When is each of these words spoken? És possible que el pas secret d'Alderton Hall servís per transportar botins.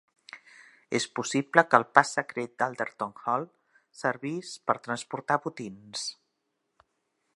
És 0.99 1.03
possible 1.19 1.63
que 1.73 1.77
el 1.81 1.85
pas 1.97 2.13
secret 2.17 2.55
d'Alderton 2.63 3.13
Hall 3.27 3.45
servís 4.01 4.55
per 4.71 4.77
transportar 4.89 5.39
botins. 5.45 6.09